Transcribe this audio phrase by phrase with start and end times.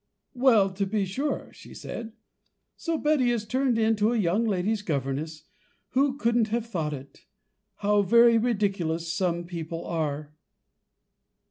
[0.33, 2.13] "Well, to be sure," she said,
[2.75, 5.43] "so Betty is turned into a young lady's governess;
[5.89, 7.27] who could have thought it?
[7.85, 10.33] How very ridiculous some people are!"